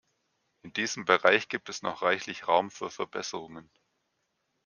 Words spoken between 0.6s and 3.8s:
In diesem Bereich gibt es noch reichlich Raum für Verbesserungen.